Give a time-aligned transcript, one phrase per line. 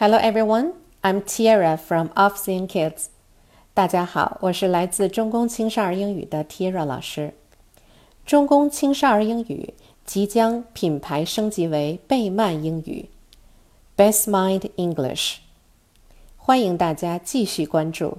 [0.00, 3.06] Hello everyone, I'm Tiara from Offseeing Kids.
[3.74, 7.34] 大家好，我是来自中公青少儿英语的 Tiara 老师。
[8.24, 9.74] 中公青少儿英语
[10.04, 13.08] 即将品牌升级为贝曼英语
[13.96, 15.38] （Best Mind English），
[16.36, 18.18] 欢迎大家继续关注。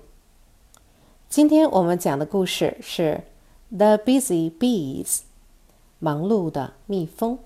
[1.29, 3.23] 今天我们讲的故事是
[3.77, 5.05] 《The Busy Bees》，
[5.99, 7.39] 忙碌的蜜蜂。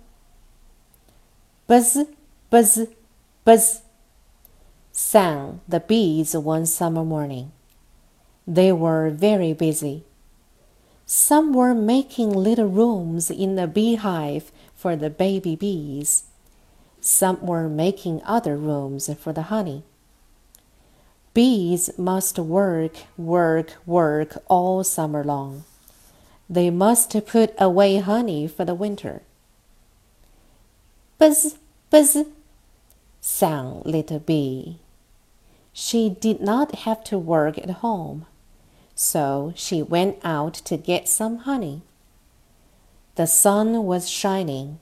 [1.68, 2.08] Buzz,
[2.50, 2.88] buzz,
[3.46, 3.78] buzz.
[4.96, 7.52] Sang the bees one summer morning.
[8.46, 10.04] They were very busy.
[11.08, 16.26] Some were making little rooms in the beehive for the baby bees.
[17.02, 19.84] Some were making other rooms for the honey.
[21.34, 25.64] Bees must work, work, work all summer long.
[26.48, 29.24] They must put away honey for the winter.
[31.18, 31.58] Buzz,
[31.90, 32.18] buzz,
[33.20, 34.78] sang little bee.
[35.74, 38.28] She did not have to work at home,
[38.94, 41.82] so she went out to get some honey.
[43.16, 44.80] The sun was shining,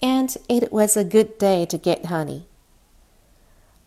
[0.00, 2.46] and it was a good day to get honey.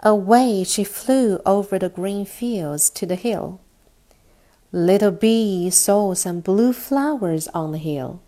[0.02, 3.62] Away she flew over the green fields to the hill.
[4.74, 8.22] Little Bee saw some blue flowers on the hill.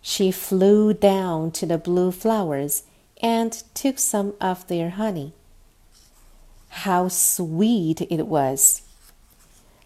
[0.00, 2.82] She flew down to the blue flowers
[3.20, 5.34] and took some of their honey.
[6.82, 8.82] How sweet it was!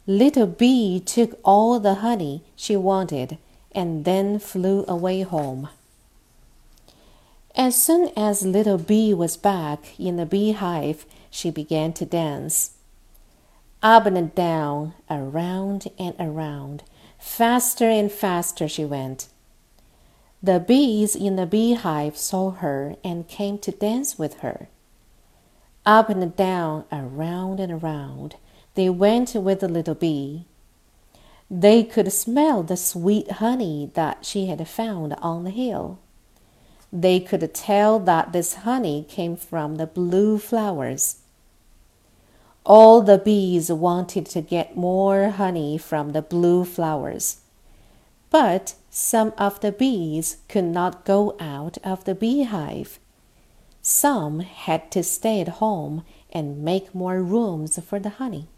[0.07, 3.37] Little Bee took all the honey she wanted
[3.73, 5.69] and then flew away home.
[7.55, 12.79] As soon as Little Bee was back in the beehive, she began to dance.
[13.83, 16.83] Up and down, around and around,
[17.19, 19.29] faster and faster she went.
[20.43, 24.69] The bees in the beehive saw her and came to dance with her.
[25.87, 28.35] Up and down, around and around,
[28.75, 30.45] they went with the little bee.
[31.49, 36.01] They could smell the sweet honey that she had found on the hill.
[36.93, 41.19] They could tell that this honey came from the blue flowers.
[42.65, 47.43] All the bees wanted to get more honey from the blue flowers.
[48.31, 52.99] But some of the bees could not go out of the beehive
[53.89, 56.03] some had to stay at home
[56.33, 58.49] and make more rooms for the honey.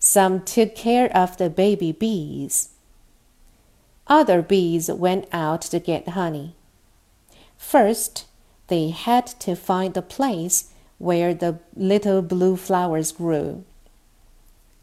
[0.00, 2.70] Some took care of the baby bees.
[4.08, 6.56] Other bees went out to get honey.
[7.56, 8.26] First,
[8.66, 13.64] they had to find the place where the little blue flowers grew.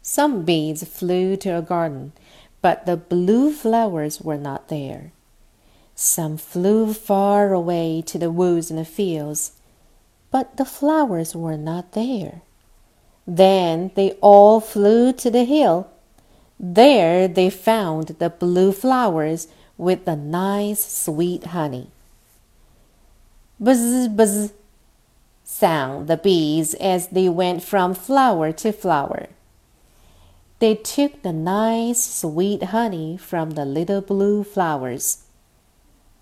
[0.00, 2.12] Some bees flew to a garden,
[2.62, 5.12] but the blue flowers were not there.
[5.98, 9.52] Some flew far away to the woods and the fields,
[10.30, 12.42] but the flowers were not there.
[13.26, 15.90] Then they all flew to the hill.
[16.60, 19.48] There they found the blue flowers
[19.78, 21.88] with the nice sweet honey.
[23.58, 24.52] Buzz, buzz,
[25.44, 29.28] sang the bees as they went from flower to flower.
[30.58, 35.22] They took the nice sweet honey from the little blue flowers.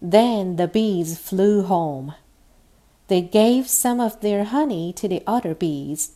[0.06, 2.12] Then the bees flew home.
[3.08, 6.12] They gave some of their honey to the other bees.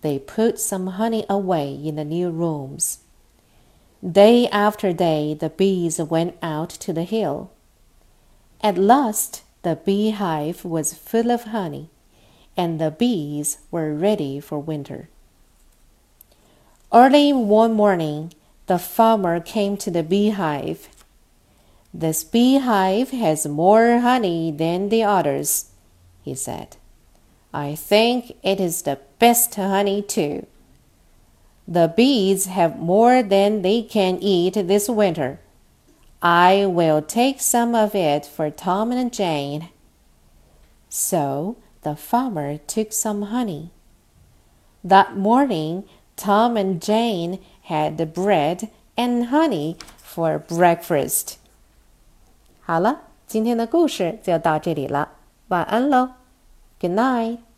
[0.00, 3.00] They put some honey away in the new rooms.
[4.00, 7.50] Day after day, the bees went out to the hill.
[8.62, 11.90] At last, the beehive was full of honey,
[12.56, 15.10] and the bees were ready for winter.
[16.90, 18.32] Early one morning,
[18.64, 20.88] the farmer came to the beehive
[21.92, 25.70] this beehive has more honey than the others,
[26.22, 26.76] he said.
[27.52, 30.46] I think it is the best honey too.
[31.66, 35.40] The bees have more than they can eat this winter.
[36.22, 39.70] I will take some of it for Tom and Jane.
[40.88, 43.70] So the farmer took some honey.
[44.84, 45.84] That morning,
[46.16, 51.38] Tom and Jane had the bread and honey for breakfast.
[52.60, 55.08] 好了，今天的故事就到这里了，
[55.48, 56.10] 晚安喽
[56.78, 57.49] ，Good night。